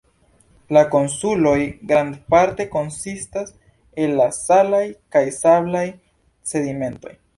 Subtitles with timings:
[0.75, 1.57] La insuloj
[1.91, 3.51] grandparte konsistas
[4.07, 4.83] el salaj
[5.17, 5.85] kaj sablaj
[6.55, 7.15] sedimentoj.